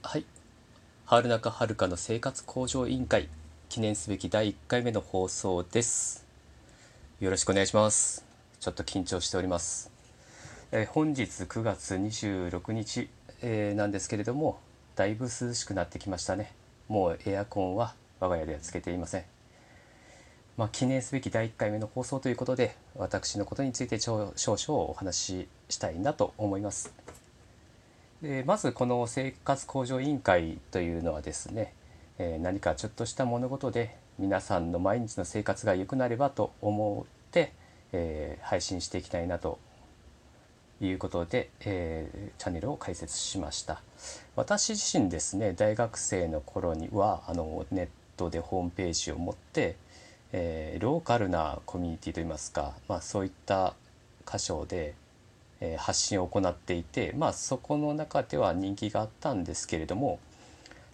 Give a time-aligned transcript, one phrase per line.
[0.00, 0.24] はい。
[1.06, 3.28] 春中遥の生活向上委員会
[3.68, 6.24] 記念すべき第1回目の放送です。
[7.18, 8.24] よろしくお願いします。
[8.60, 9.90] ちょっと緊張しております。
[10.70, 13.08] えー本日9月26日、
[13.42, 14.60] えーなんですけれども
[14.94, 16.52] だいぶ涼しくなってきましたね。
[16.86, 19.24] もうエアコンは我が家ではつけていません。
[20.56, 26.97] まあ、記念すべき第1回目の放送ということで私のことについて少々お話ししたいなと思います。
[28.22, 31.72] でまずこの生活向上委員会というのはですね、
[32.18, 37.52] えー何かちょっとした物事で皆さんの毎日の生活が良くなればと思って、
[37.92, 39.60] えー配信していきたいなと
[40.80, 43.82] いうことで、えーチャンネルを開設しました。
[44.34, 49.76] 私自身ですね大学生の頃にはあのネットでホームページを持って、
[50.32, 53.74] えーローカルなコミュニティといいますか、まあ、そういった
[54.26, 54.94] 箇所で、
[55.60, 60.20] え発信を行っていて、まあ、そこの中では人気があったんですけれども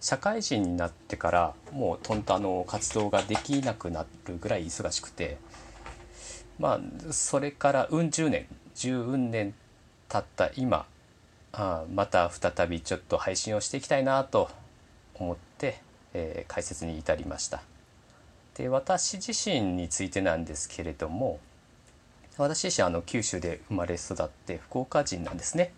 [0.00, 5.38] 社会人になってからもうとんとあの活動ができなくなるぐらい忙しくて
[6.58, 9.54] まあそれからうん十年十うん年
[10.08, 10.86] 経った今
[11.52, 14.50] あまた再びちょっと配信をしていきたいなと
[15.14, 15.80] 思って、
[16.12, 17.62] えー解説に至りました。
[18.56, 21.40] で私自身についてなんですけれども
[22.36, 25.72] 私自身あの九州で生まれ育って福岡人なんですね、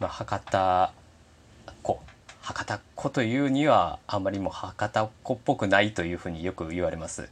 [0.00, 0.92] まあ、博多
[1.70, 2.00] っ子
[2.40, 7.28] 博多っ子というにはあまりも博多っ子っぽくないというふうによく言われます、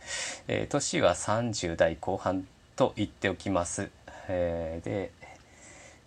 [0.48, 2.46] えー年は30代後半
[2.76, 3.90] と言っておきます、
[4.28, 5.12] えーで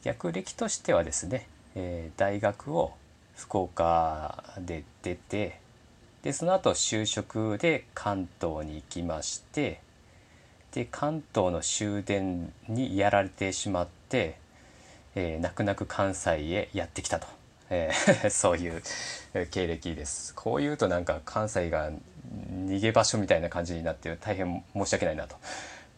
[0.03, 2.93] 逆歴としてはですね、えー大学を
[3.35, 5.59] 福岡で出て
[6.23, 9.81] でその後就職で関東に行きまして
[10.75, 14.37] で関東の終電にやられてしまって、
[15.15, 17.27] えー泣く泣く関西へやってきたと、
[17.69, 18.83] えー そういう
[19.51, 20.35] 経歴です。
[20.35, 21.91] こういうとなんか関西が
[22.67, 25.37] 逃げ場所みたいな感じになって大変申し訳ないなと。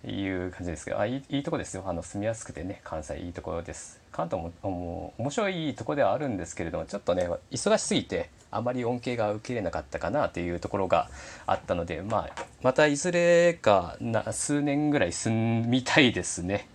[0.06, 1.00] いう感じですけど。
[1.00, 1.84] あいいいいとこですよ。
[1.88, 2.81] あの住みやすくてね。
[2.84, 4.00] 関西いいところです。
[4.12, 11.09] 関東もも面白いところではあるんですけれどもちょっとね忙しすぎてあまり恩恵が受けれなかったかなというところが
[11.46, 16.68] あったので、まあ、またいずれかな数年ぐらい住みたいですね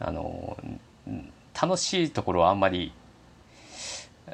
[0.00, 0.56] あの
[1.60, 2.92] 楽しいところはあんまり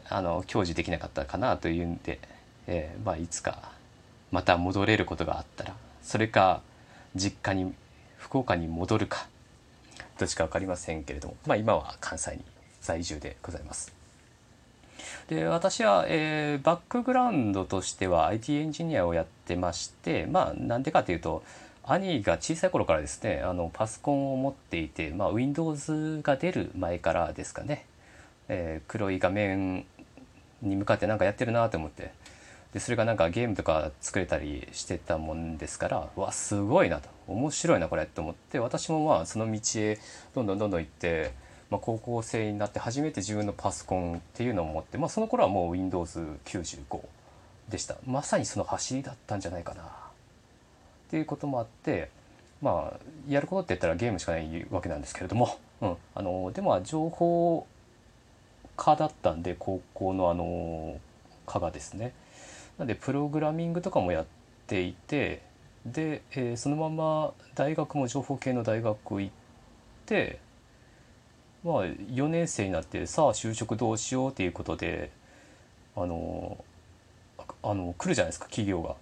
[0.08, 2.18] あの享受できなかったかなというんで、
[2.66, 3.72] えーまあ、いつか
[4.30, 6.62] また戻れることがあったらそれか
[7.14, 7.74] 実家に
[8.16, 9.28] 福岡に戻るか
[10.18, 12.44] どっちか分かりませんけれども、まあ、今は関西に
[12.80, 13.99] 在住でございます。
[15.28, 21.42] で私は、えーバックグラウンドとしては IT エンジニアをやってましてまあなんでかというと
[21.84, 27.86] 兄が小さい頃からですねあのパソコンを持っていて、まあ、Windows が出る前からですかね、
[28.48, 29.84] えー黒い画面
[30.62, 32.12] に向かってなんかやってるなと思って。
[32.72, 37.08] でそれがなんかゲームとか作れたりしてたもんですからうわすごいなと。
[37.26, 39.98] 面白いなこれと思って私もまあその道へ
[40.34, 41.32] どんどんどんどん行って、
[41.70, 47.00] まあ、高校生になって初めて自分のパソコンっていうのを持って、まあ、その頃はもう Windows95
[47.68, 47.96] でした。
[48.06, 49.82] まさにその走りだったんじゃないかな。
[49.82, 49.86] っ
[51.10, 52.10] ていうこともあって
[52.62, 57.66] まあやることって言ったらゲームしかないわけなんですけれども、うん、あのでも情報
[58.76, 60.98] 科だったんで高校のあの
[61.46, 62.12] 科がですね。
[62.78, 64.26] なんでプログラミングとかもやっ
[64.66, 65.42] ていて
[65.84, 69.32] で、えーそのまま大学も情報系の大学行っ
[70.06, 70.38] て
[71.64, 75.10] まあ4年生になってさあ就職どうしようっていうことで
[75.96, 76.64] あの
[77.62, 78.94] あの来るじゃないですか企業が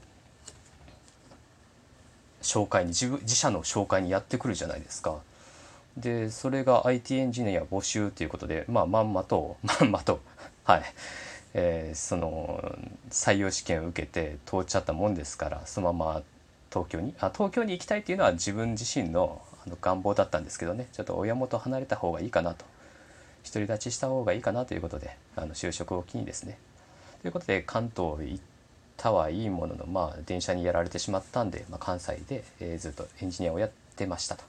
[2.43, 5.19] 紹介に自分自社の紹介にやってくるじゃないですか。
[5.97, 10.21] でそれが IT エンジニア募集ということで、まあ、まんまと まんまと
[10.65, 10.83] はい、
[11.55, 12.79] えーその
[13.11, 16.23] 採用試験を受けて通っちゃったもんですからそのまま
[16.71, 22.65] 東京にあ東京に行きたいっていうのは自分自身のの願望だったんですけどねちょっと親元離れた方がいいかなと。
[23.45, 26.59] 独り立ちした方がいいかなということであの就職を機にですね。
[27.23, 28.43] ということで関東行っ
[28.97, 34.45] たはいいもののまあ電車にやられてしまったんで、まあ、関西で、えーずっとエンジニアをやってましたと。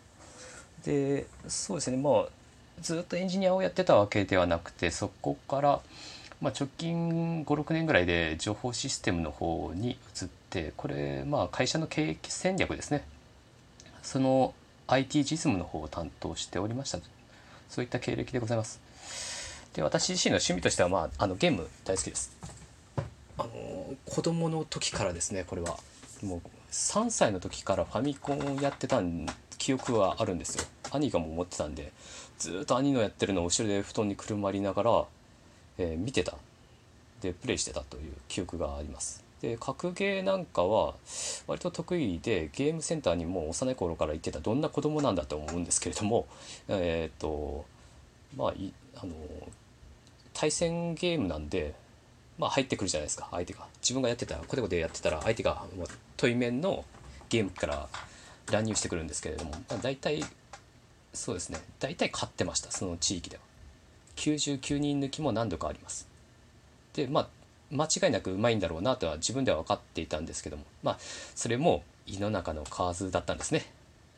[0.85, 2.31] でそうですねもう
[2.81, 5.81] ずっとエンジニアをやってたわけではなくてそこから、
[6.41, 13.05] まあ、直近56年ぐらいで情報システムの方に移ってこれまあ会社の経営戦略ですね。
[14.01, 14.53] その
[14.91, 16.99] IT 実務の方を担当しておりました。
[17.69, 18.79] そういった経歴でございます。
[19.73, 22.35] で私自身の趣味としては、まあ、あのゲーム大好きです。
[23.37, 23.49] あの
[24.05, 25.77] 子供の時からですねこれは。
[26.23, 26.41] もう
[26.71, 29.01] 3歳の時からファミコンをやってた
[29.57, 30.65] 記憶はあるんですよ。
[30.91, 31.91] 兄がもう持ってたんで
[32.39, 35.05] ずーっと兄のやってるのを後ろで布団にくるまりながら、
[35.77, 36.35] えー見てた。
[37.21, 40.95] でプレイしてたという記憶がありますで格ゲーなんかは
[41.47, 46.27] 割と得意でゲームセンターにも幼い頃から行ってたどんな子供なんだと思うんですけれども
[46.67, 47.65] えっ、と
[48.35, 49.13] まあいあの
[50.33, 51.73] 対戦ゲームなんで
[52.37, 53.65] まあ入ってくるじゃないですか相手が。
[53.81, 55.87] 自分がやってたコテコテやってたら相手がもう
[56.17, 56.85] 対面の
[57.29, 57.87] ゲームから
[58.51, 60.23] 乱入してくるんですけれども、まあ、大体
[61.13, 63.43] そうですね大体勝ってましたその地域では。
[64.15, 66.07] 99人抜きも何度かあります。
[66.93, 67.27] でまあ
[67.71, 70.63] 間違いなくうまいんだろうなとは自分では分かっていたんですけども。
[70.83, 70.97] まあ
[71.35, 73.65] それも胃の中の蛙だったんですね。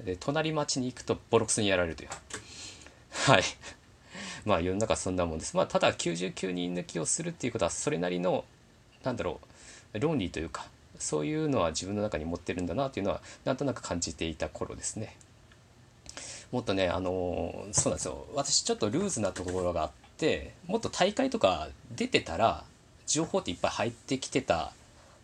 [0.03, 2.09] で隣町に行くとボロクソにやられるという。
[3.11, 3.43] はい。
[4.45, 5.55] まあ世の中そんなもんです。
[5.55, 8.45] まあただ99人抜きをするっていうことはそれなりの
[9.03, 9.41] なんだろ
[9.93, 10.67] う論理というか
[10.97, 15.15] そういうのは自分の中に持ってるんだなというのはなんとなく感じていた頃ですね。
[16.51, 18.25] もっとねあのそうなんですよ。
[18.33, 22.63] 私ちょっとルーズなところがあってもっと大会とか出てたら
[23.11, 24.71] 情報っていっぱい入ってきてた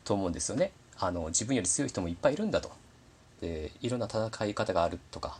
[0.04, 0.72] と思うんですよね。
[1.00, 2.72] あの自分より強い人もいっぱいいるんだと。
[3.42, 5.38] でいろんな戦い方があるとか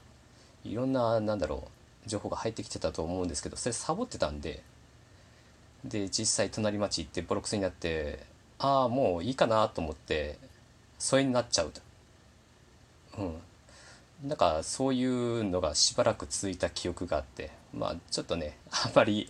[0.64, 1.68] いろんななんだろ
[2.06, 4.62] う情報が入ってきてたと思うんですけどそれサボってたんで
[5.84, 8.20] で実際隣町行ってボロクソになって
[8.60, 10.38] ああもういいかなと思って
[11.00, 11.82] 疎遠になっちゃうと。
[13.20, 13.36] うん。
[14.28, 19.30] なんかそういうのがしばらく続いた記憶があってまあちょっとねあんまり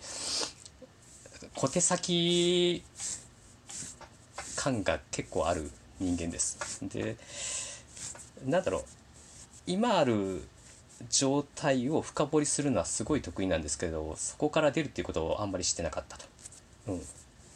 [1.58, 2.84] 小手先
[4.56, 6.88] 感が結構ある人間です。
[6.88, 7.18] で
[8.46, 8.84] なんだろう。
[9.66, 10.44] 今ある
[11.10, 16.26] 状態を深掘りするのはすごい得意なんですけどそこから出るっていうことをあんまりしてなかったと。
[16.90, 17.06] うん、だ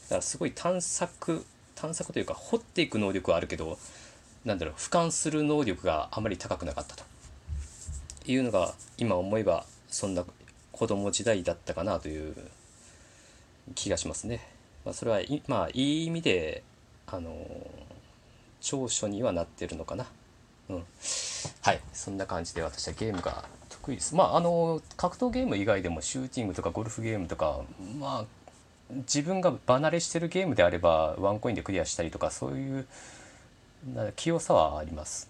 [0.10, 1.46] からすごい探索
[1.76, 3.78] 探索というか掘っていく能力はあるけど
[4.46, 4.76] なんだろう。
[4.78, 7.04] 俯瞰する能力があまり高くなかったと。
[8.26, 10.26] いうのが今思えばそんな
[10.72, 12.36] 子供時代だったかなという
[13.74, 14.42] 気がしますね。
[14.86, 16.64] まあ、それはいまあいい意味で
[17.08, 17.36] あの
[18.62, 20.06] 長所にはなってるのかな。
[20.70, 20.84] うん、
[21.62, 24.16] はいそんな感じで私はゲームが得意です。
[24.16, 27.62] まああの格闘ゲーム以外でもシューティングとかゴルフゲームとか
[28.00, 28.26] まあ
[28.90, 32.86] 自分が離れしてるゲームであればワンコインでクリアしたりとかそういう
[34.16, 35.30] 器用さはあります。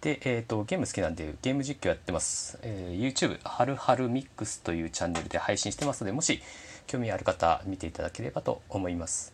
[0.00, 2.58] で、えーと、ゲーム好きなんでゲーム実況やってます。
[2.62, 6.42] えー、YouTube はるはるミックスというチャンネルで配信してますのでもし
[6.86, 9.32] 興味ある方見ていただければと思います。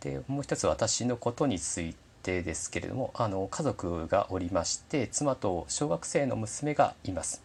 [0.00, 7.42] でもう一つ私のことについてですけれどもあの家族がおりまして妻と小学生の娘がいます。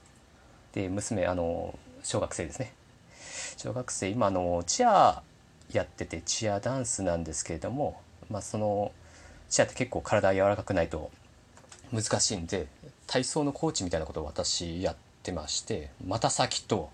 [0.73, 2.73] で娘あの小学生ですね。
[3.57, 5.23] 小学生今のチア
[5.71, 8.91] やっててチアダンスなんですけれども、まあ、その
[9.49, 11.09] チアって結構体柔らかくないと
[11.91, 12.67] 難しいんで
[13.07, 16.89] 体操のコーチみたいなことを私やってまして股先と,、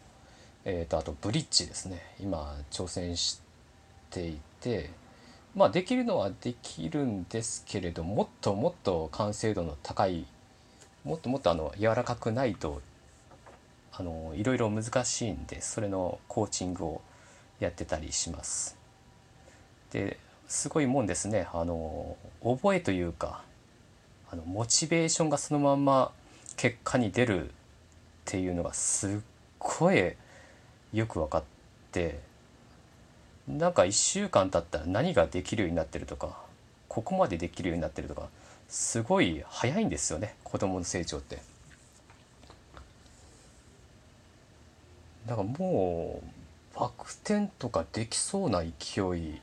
[0.63, 3.42] えーと、あとブリッジですね今挑戦し
[4.10, 4.92] ていて
[5.56, 10.25] まあできるのはできるんですけれどもっともっと完成度の高い
[11.04, 12.81] もっともっとあの柔らかくないと
[13.92, 17.02] あのいろいろ難しいんでそれのコーチングを
[17.60, 18.78] やってたりします。
[19.92, 20.18] で
[20.48, 23.44] すごいもんですねあの覚えというか
[24.31, 26.12] あのモチベーションがそのまんま
[26.56, 27.52] 結果に出るっ
[28.25, 29.19] ていうのがすっ
[29.60, 30.13] ごい
[30.94, 31.44] よく分かっ
[31.92, 32.20] て
[33.48, 36.38] なんか1週間経ったら何ができるようになってるとか
[36.88, 38.27] ここまでできるようになってるとか
[38.68, 41.42] すごい早いんですよね子供の成長って。
[45.27, 46.22] だからも
[46.75, 49.39] うバク転とかできそうな勢い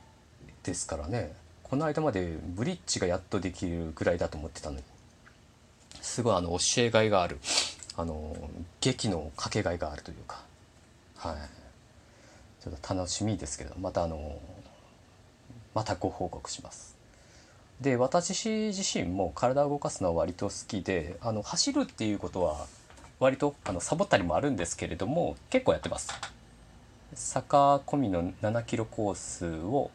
[0.63, 1.33] ですからね。
[1.63, 4.83] この間までブリッジがやっとできるぐらいだと思ってたのに。
[6.01, 7.39] すごいあの教えがいがある。
[7.95, 8.35] あの
[8.81, 10.48] 劇のかけがいがあるというか。
[11.19, 11.35] はい。
[12.63, 14.39] ちょっと楽しみですけどまたあの
[15.73, 16.95] またご報告します。
[17.81, 22.67] で私自身も体を動かすのは割と好きであの走るっていうことは
[23.19, 26.09] 割とあのサボったりもあるんですけれども結構やってます。
[27.13, 29.91] 坂込みの7キロコースを、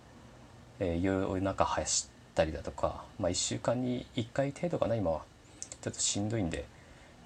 [0.79, 5.23] えー、夜中走ったりだとか、まあ、1週間に1回程度かな今は。
[5.81, 6.65] ちょっとしんどいんで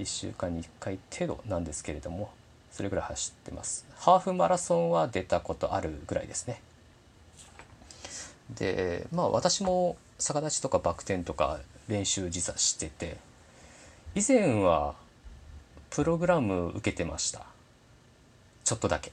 [0.00, 2.32] 1週間に1回程度なんですけれども
[2.70, 3.86] それぐらい走ってます。
[3.96, 6.60] ハーフマラソンは出たことあるぐらいですね。
[8.50, 13.18] でまあ私も逆立ちとかバク転とか練習実はしてて
[14.14, 14.94] 以前は
[15.90, 17.46] プログラム受けてました。
[18.64, 19.12] ちょっとだけ。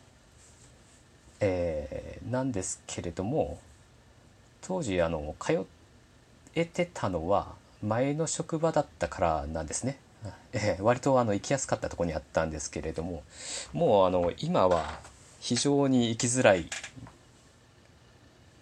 [1.39, 3.59] えー、なんですけれども
[4.61, 5.65] 当時あの通
[6.55, 9.99] えてたのは前の職場だったからなんですね、
[10.53, 13.23] えー、割とあの行きやすかったとこにあったんですけれども
[13.73, 14.99] もうあの今は
[15.39, 16.67] 非常に行きづらい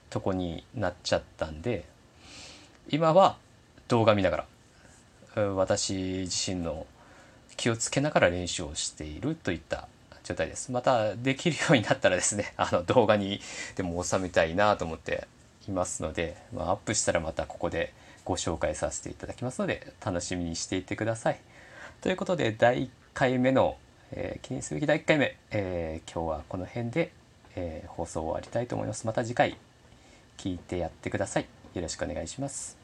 [0.09, 1.85] とこになっちゃったんで
[2.89, 3.37] 今は
[3.87, 4.45] 動画見なが
[5.35, 6.85] ら私自身の
[7.57, 9.87] 気をつけながら練習をしているといった
[10.23, 13.41] 状態ですまたできるようになったらですね あの動画に
[13.75, 15.27] でも収めたいなと思って
[15.67, 17.93] いますので、まあ、アップしたらまたここで
[18.25, 21.39] ご紹介させていただきますので楽しみにしていてください。
[22.03, 23.77] ということで第1回目の、
[24.11, 27.13] えー、記念すべき第1回目、えー、今日はこの辺で、
[27.55, 29.07] えー、放送を終わりたいと思います。
[29.07, 29.55] また次回
[30.37, 31.45] 聞いてやってください。
[31.73, 32.82] よろしくお願いします。